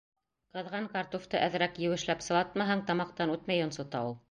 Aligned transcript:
Ҡыҙған 0.57 0.87
картуфты 0.93 1.41
әҙерәк 1.49 1.77
еүешләп-сылатмаһаң, 1.83 2.83
тамаҡтан 2.91 3.37
үтмәй 3.37 3.63
йонсота 3.65 4.05
ул. 4.11 4.19